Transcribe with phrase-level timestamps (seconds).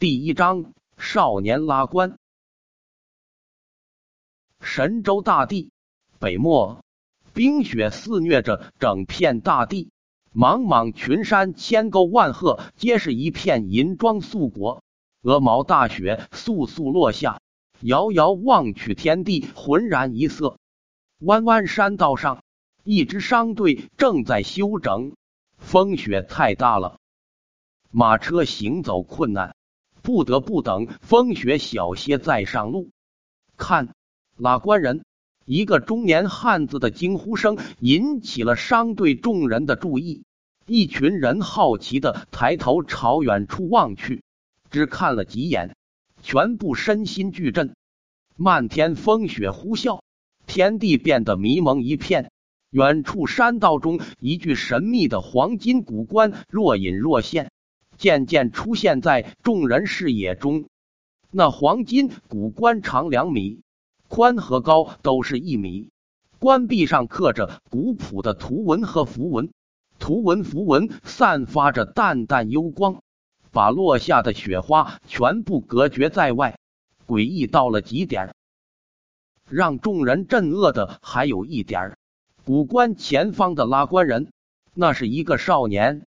[0.00, 2.20] 第一章：少年拉官。
[4.60, 5.72] 神州大地，
[6.20, 6.84] 北漠，
[7.34, 9.90] 冰雪肆虐着整片大地，
[10.32, 14.84] 茫茫群山，千沟万壑，皆是一片银装素裹。
[15.22, 17.40] 鹅毛大雪簌簌落下，
[17.80, 20.60] 遥遥望去，天地浑然一色。
[21.18, 22.44] 弯弯山道上，
[22.84, 25.16] 一支商队正在休整。
[25.56, 27.00] 风雪太大了，
[27.90, 29.56] 马车行走困难。
[30.08, 32.88] 不得不等风雪小些再上路。
[33.58, 33.94] 看，
[34.38, 35.04] 拉官人！
[35.44, 40.24] 一个中年汉子的惊呼声引起了商队众人的注意。
[40.64, 44.22] 一群人好奇的抬头朝远处望去，
[44.70, 45.76] 只看了几眼，
[46.22, 47.76] 全部身心俱震。
[48.34, 50.00] 漫天风雪呼啸，
[50.46, 52.30] 天地变得迷蒙一片。
[52.70, 57.50] 远处山道中，一具神秘的黄金古棺若隐若现。
[57.98, 60.64] 渐渐出现在众人视野中。
[61.30, 63.60] 那黄金古棺长两米，
[64.08, 65.90] 宽和高都是一米。
[66.38, 69.50] 棺壁上刻着古朴的图文和符文，
[69.98, 73.02] 图文符文散发着淡淡幽光，
[73.50, 76.56] 把落下的雪花全部隔绝在外，
[77.08, 78.34] 诡异到了极点。
[79.50, 81.98] 让众人震愕的还有一点，
[82.44, 84.30] 古棺前方的拉棺人，
[84.74, 86.06] 那是一个少年。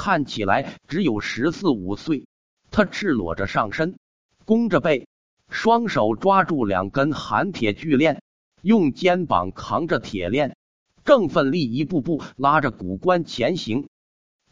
[0.00, 2.26] 看起来只有十四五岁，
[2.70, 3.98] 他赤裸着上身，
[4.46, 5.06] 弓着背，
[5.50, 8.22] 双手抓住两根寒铁巨链，
[8.62, 10.56] 用肩膀扛着铁链，
[11.04, 13.90] 正奋力一步步拉着古棺前行。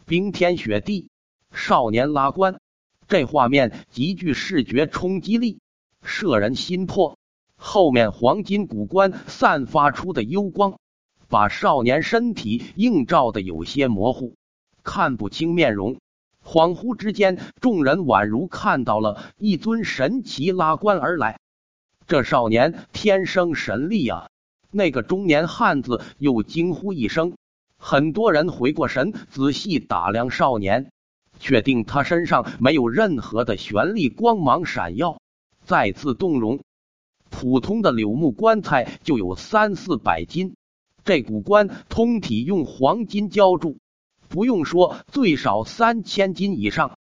[0.04, 1.08] 冰天雪地，
[1.50, 2.60] 少年拉棺，
[3.08, 5.60] 这画面极具视觉冲击力，
[6.02, 7.16] 摄人心魄。
[7.56, 10.78] 后面黄金古棺散发出的幽光，
[11.26, 14.36] 把少年身体映照的有些模糊。
[14.88, 15.98] 看不清面容，
[16.42, 21.38] 恍惚之间，众人宛如看到了一尊神奇拉棺而来。
[22.06, 24.30] 这少年天生神力啊！
[24.70, 27.34] 那个中年汉子又惊呼一声。
[27.76, 30.90] 很多人回过神，仔细打量少年，
[31.38, 35.20] 确定他身上没有任何的玄力光芒闪耀，
[35.64, 36.60] 再次动容。
[37.28, 40.54] 普通的柳木棺材就有三四百斤，
[41.04, 43.76] 这古棺通体用黄金浇筑。
[44.28, 46.96] 不用说，最少三千斤以上。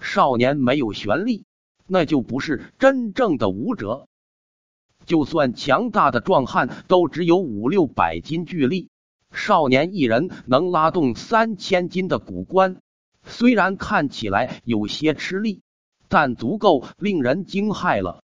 [0.00, 1.44] 少年没有玄力，
[1.86, 4.06] 那就不是真正的武者。
[5.06, 8.90] 就算强大的壮汉，都只有五六百斤巨力。
[9.32, 12.80] 少年一人能拉动三千斤的古棺，
[13.24, 15.62] 虽然看起来有些吃力，
[16.08, 18.22] 但足够令人惊骇了。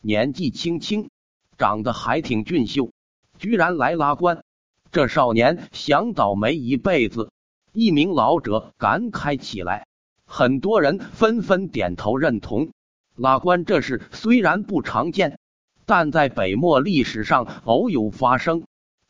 [0.00, 1.08] 年纪轻轻，
[1.56, 2.90] 长得还挺俊秀，
[3.38, 4.44] 居然来拉棺，
[4.92, 7.30] 这少年想倒霉一辈子。
[7.76, 9.86] 一名老者感慨起来，
[10.24, 12.70] 很多人纷纷点头认同。
[13.14, 15.38] 拉棺这事虽然不常见，
[15.84, 18.64] 但在北漠历史上偶有发生，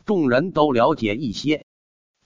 [0.04, 1.64] 众人都了解一些。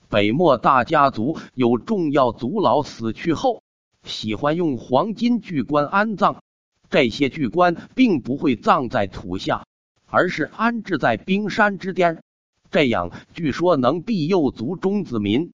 [0.09, 3.61] 北漠大家族有重要族老死去后，
[4.03, 6.41] 喜欢用黄金巨棺安葬。
[6.89, 9.67] 这些巨棺并不会葬在土下，
[10.07, 12.23] 而是安置在冰山之巅，
[12.71, 15.51] 这样据说能庇佑族中子民。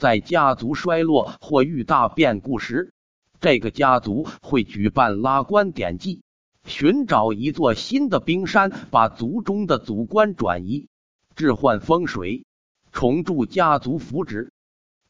[0.00, 2.94] 在家族衰落或遇大变故时，
[3.38, 6.22] 这个家族会举办拉棺典祭，
[6.64, 10.88] 寻找一座新的冰山，把族中的祖棺转移，
[11.36, 12.46] 置换风水，
[12.92, 14.48] 重铸家族福祉。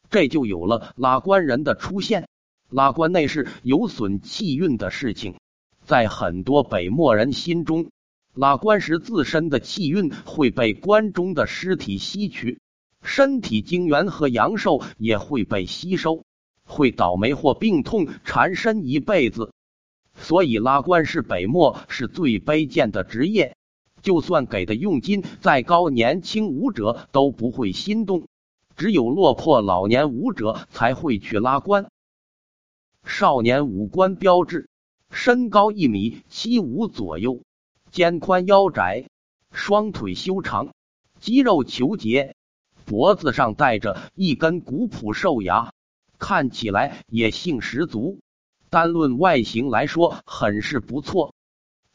[0.09, 2.27] 这就有了拉棺人的出现。
[2.69, 5.35] 拉棺内是有损气运的事情，
[5.85, 7.91] 在很多北漠人心中，
[8.33, 12.59] 拉棺时自身的气运会被棺中的尸体吸取。
[13.01, 16.23] 身体精元和阳寿也会被吸收，
[16.63, 19.51] 会倒霉或病痛缠身一辈子。
[20.13, 23.55] 所以拉棺是北漠是最卑贱的职业，
[24.01, 28.27] 就算给的佣金再高，年轻武者都不会心动，
[28.75, 31.89] 只有落魄老年武者才会去拉棺。
[33.03, 34.69] 少年五官标志，
[35.09, 37.41] 身高一米七五左右，
[37.89, 39.09] 肩宽腰窄，
[39.51, 40.69] 双腿修长，
[41.19, 42.35] 肌肉虬结。
[42.91, 45.71] 脖子上戴着一根古朴兽牙，
[46.19, 48.19] 看起来野性十足。
[48.69, 51.33] 单论外形来说，很是不错。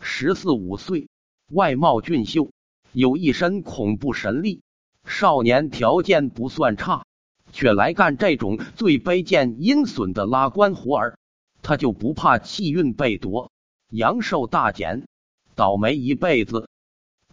[0.00, 1.10] 十四五岁，
[1.50, 2.48] 外貌俊秀，
[2.92, 4.62] 有一身恐怖神力。
[5.04, 7.04] 少年条件不算差，
[7.52, 11.18] 却来干这种最卑贱阴损的拉官活儿，
[11.60, 13.50] 他就不怕气运被夺，
[13.90, 15.06] 阳寿大减，
[15.54, 16.70] 倒霉一辈子？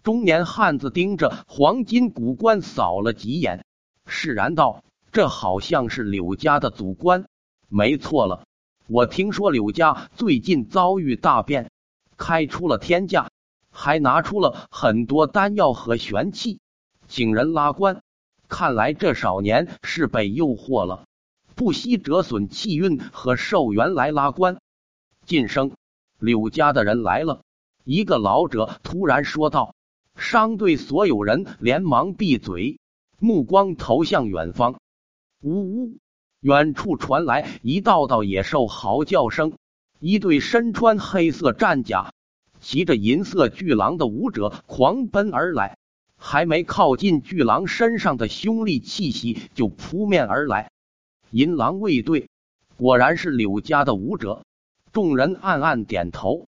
[0.04, 3.64] 中年汉子盯着黄金古棺扫了几眼，
[4.04, 7.26] 释然道：“这好像是柳家的祖棺，
[7.70, 8.44] 没错了。
[8.86, 11.70] 我听说柳家最近遭遇大变，
[12.18, 13.30] 开出了天价，
[13.70, 16.60] 还拿出了很多丹药和玄器，
[17.08, 18.02] 请人拉棺。
[18.46, 21.06] 看来这少年是被诱惑了，
[21.54, 24.58] 不惜折损气运和寿元来拉棺。
[25.24, 25.72] 晋升，
[26.18, 27.40] 柳家的人来了。
[27.84, 29.74] 一个老者突然说道。
[30.16, 32.78] 商队所有人连忙闭嘴，
[33.18, 34.80] 目光投向远方。
[35.42, 35.98] 呜呜，
[36.40, 39.52] 远处传来一道道野兽嚎叫声。
[40.00, 42.12] 一队身穿黑色战甲、
[42.60, 45.76] 骑着银色巨狼的武者狂奔而来。
[46.16, 50.70] 还没靠近巨狼身上的凶厉气息，就扑面而来。
[51.30, 52.30] 银狼卫队
[52.78, 54.42] 果然是柳家的武者，
[54.90, 56.46] 众人暗暗点头。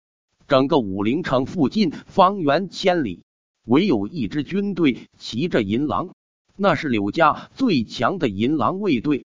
[0.48, 3.25] 整个武陵城附近方圆千里，
[3.66, 6.14] 唯有一支军队骑着银狼，
[6.56, 9.26] 那是柳家最强的银狼卫队。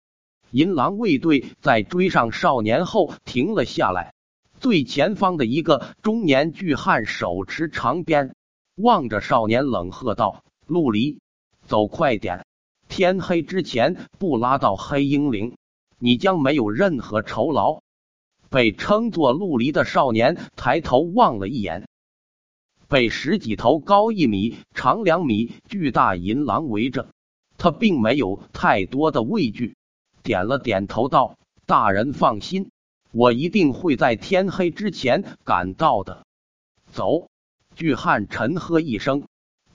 [0.52, 4.14] 银狼卫队在追上少年后停了下来，
[4.60, 8.36] 最前方的一个中年巨汉手持长鞭。
[8.76, 11.20] 望着少年，冷喝道：“陆离，
[11.68, 12.46] 走快点！
[12.88, 15.56] 天黑之前不拉到黑鹰岭，
[16.00, 17.82] 你将没有任何酬劳。”
[18.50, 21.88] 被称作陆离的少年抬头望了一眼，
[22.92, 27.08] 被十几头高一米、长两米巨大银狼围着，
[27.58, 29.78] 他并没有太多的畏惧，
[30.24, 32.70] 点了点头道：“大人放心，
[33.14, 36.26] 我一定会在天黑之前赶到的。”
[36.92, 37.30] 走。
[37.78, 39.24] 巨汉沉喝一声，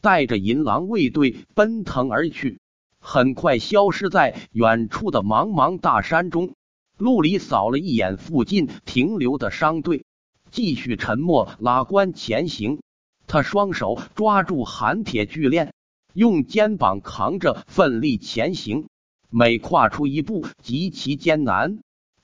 [0.02, 2.60] 带着银狼卫队奔腾而去，
[3.00, 6.52] 很快消失在远处的茫茫大山中。
[6.98, 10.04] 陆离扫了一眼附近停留的商队，
[10.50, 12.80] 继续沉默拉关前行。
[13.26, 15.72] 他双手抓住寒铁巨链，
[16.14, 18.88] 用肩膀扛着奋力前行，
[19.30, 21.80] 每跨出一步极其艰难，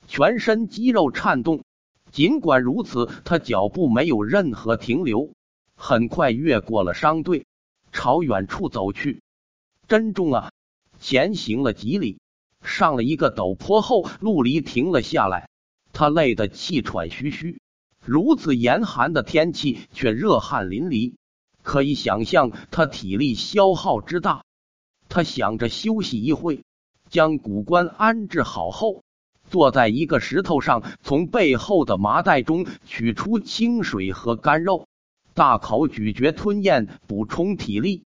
[0.07, 1.63] 全身肌肉颤动。
[2.11, 5.31] 尽管如此，他脚步没有任何停留。
[5.75, 7.45] 很快越过了商队，
[7.91, 9.21] 朝远处走去。
[9.87, 10.51] 珍重啊！
[10.99, 12.19] 前行了几里，
[12.61, 15.49] 上了一个陡坡后，陆离停了下来。
[15.91, 17.59] 他累得气喘吁吁，
[18.05, 21.13] 如此严寒的天气却热汗淋漓，
[21.61, 24.43] 可以想象他体力消耗之大。
[25.07, 26.63] 他想着休息一会，
[27.09, 29.03] 将骨棺安置好后，
[29.49, 34.87] 坐在一个石头上，从背后的麻袋中取出清水和干肉。
[35.33, 38.03] 大口咀嚼吞咽，补充体力。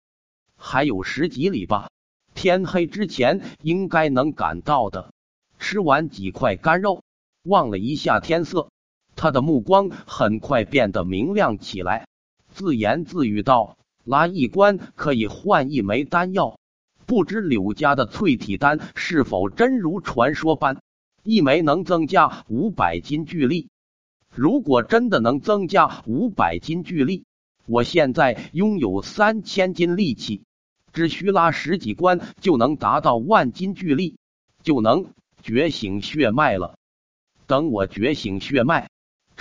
[0.56, 1.90] 还有十几里吧，
[2.34, 5.12] 天黑之前应该能赶到的。
[5.58, 7.02] 吃完几块干肉，
[7.44, 8.70] 望了一下天色，
[9.16, 12.06] 他的目光很快变得明亮起来，
[12.50, 16.58] 自言自语道：“拉一关可以换一枚丹药，
[17.06, 20.80] 不知柳家的淬体丹是否真如传说般，
[21.22, 23.68] 一枚能增加五百斤巨力。”
[24.36, 27.24] 如果真的能增加五百斤巨力，
[27.66, 30.42] 我现在拥有三千斤力气，
[30.92, 34.16] 只需拉十几关就能达到万斤巨力，
[34.64, 35.06] 就能
[35.40, 36.76] 觉醒血脉了。
[37.46, 38.90] 等我觉醒血脉，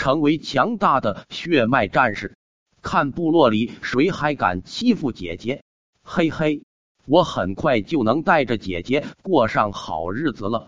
[0.04, 2.36] 成为强大的血脉战士，
[2.82, 5.64] 看部落里谁还敢欺负姐姐！
[6.04, 6.64] 嘿嘿，
[7.06, 10.68] 我很快就能带着姐姐过上好日子了。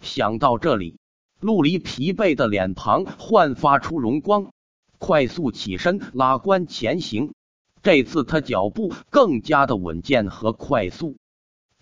[0.00, 0.96] 想到这里。
[1.38, 4.52] 陆离疲惫的脸庞焕发出荣光，
[4.98, 7.34] 快速起身拉关前行。
[7.82, 11.18] 这次他脚步更加的稳健和快速，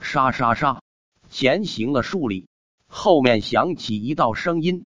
[0.00, 0.82] 沙沙沙
[1.28, 2.48] 前行了数里，
[2.88, 4.84] 后面响起一道声音。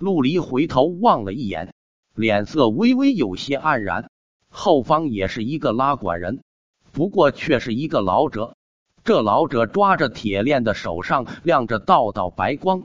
[0.00, 1.74] 陆离回头望了一眼，
[2.14, 4.10] 脸色微微有些黯然。
[4.48, 6.42] 后方也是一个拉管人，
[6.90, 8.56] 不过却是一个老者。
[9.04, 12.84] 这老者抓着铁链的手上亮着道道白光。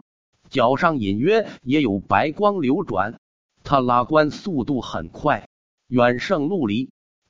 [0.49, 3.17] 脚上隐约也有白光流转，
[3.63, 5.47] 他拉关速度很快，
[5.87, 6.89] 远胜陆离，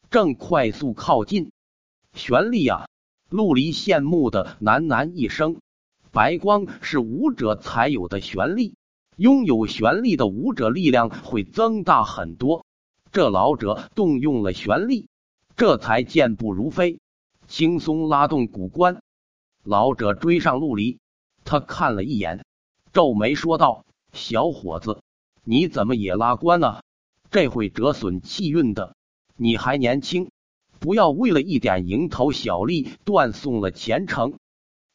[0.10, 1.52] 正快速靠近。
[2.14, 2.88] 玄力啊！
[3.30, 5.58] 陆离羡慕的喃喃一声。
[6.12, 8.74] 白光是武者才有的玄力，
[9.18, 12.66] 拥有玄力的武者力量会增大很多。
[13.14, 15.08] 这老者动用了玄力，
[15.56, 17.00] 这才健步如飞，
[17.48, 19.02] 轻松拉动古关。
[19.64, 21.00] 老者追上陆离，
[21.46, 22.46] 他看了一眼。
[22.92, 25.02] 皱眉说道：“小伙子，
[25.44, 26.84] 你怎么也拉关啊？
[27.32, 28.96] 这会折损气运的。
[29.38, 30.30] 你还年轻，
[30.80, 34.34] 不要为了一点蝇头小利断送了前程。”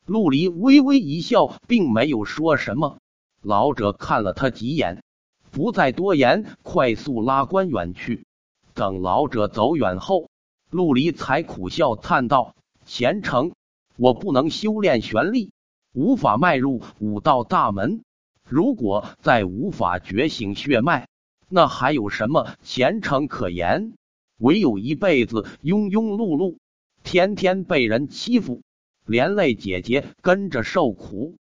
[0.04, 2.98] 陆离微微一笑，并没有说什么。
[3.42, 5.02] 老者看了他几眼，
[5.50, 8.26] 不再多言，快速拉关远去。
[8.74, 10.28] 等老者走远后，
[10.70, 12.54] 陆离才苦笑叹道
[12.84, 13.52] ：“前程，
[13.96, 15.52] 我不能修炼玄力。”
[15.92, 18.04] 无法迈入武道大门，
[18.48, 21.08] 如果再无法觉醒血脉，
[21.48, 23.94] 那还有什么前程可言？
[24.38, 26.58] 唯有一辈子庸庸碌碌，
[27.02, 28.62] 天天被人欺负，
[29.04, 31.34] 连累姐姐跟着受苦。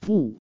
[0.00, 0.38] 不，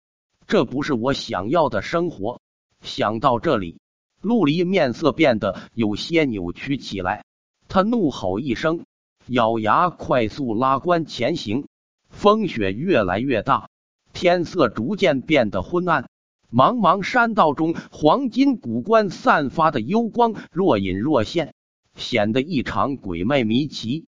[0.47, 2.41] 这不是我想要的生活。
[2.81, 3.79] 想到这里，
[4.21, 7.23] 陆离面色变得有些扭曲起来。
[7.67, 8.85] 他怒吼一声，
[9.27, 11.67] 咬牙快速拉关前行。
[12.09, 13.69] 风雪越来越大，
[14.13, 16.09] 天色逐渐变得昏暗。
[16.51, 21.53] 茫茫山道中，黄金古关散发的幽光若隐若现。
[21.95, 24.05] 显得异常鬼魅迷奇。